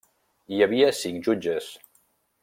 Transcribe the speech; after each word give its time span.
Hi 0.55 0.61
havia 0.65 0.87
cinc 0.99 1.21
jutges. 1.29 1.67